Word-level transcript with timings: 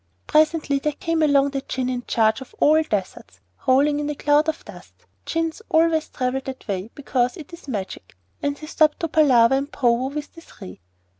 Presently 0.25 0.79
there 0.79 0.93
came 0.93 1.21
along 1.21 1.51
the 1.51 1.61
Djinn 1.61 1.87
in 1.87 2.01
charge 2.07 2.41
of 2.41 2.55
All 2.57 2.81
Deserts, 2.81 3.39
rolling 3.67 3.99
in 3.99 4.09
a 4.09 4.15
cloud 4.15 4.49
of 4.49 4.65
dust 4.65 5.05
(Djinns 5.27 5.61
always 5.69 6.09
travel 6.09 6.41
that 6.45 6.67
way 6.67 6.89
because 6.95 7.37
it 7.37 7.53
is 7.53 7.67
Magic), 7.67 8.15
and 8.41 8.57
he 8.57 8.65
stopped 8.65 9.01
to 9.01 9.07
palaver 9.07 9.53
and 9.53 9.71
pow 9.71 9.81
pow 9.95 10.07
with 10.07 10.33
the 10.33 10.41
Three. 10.41 10.81